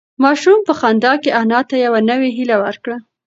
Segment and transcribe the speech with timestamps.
[0.23, 2.97] ماشوم په خندا کې انا ته یوه نوې هیله ورکړه.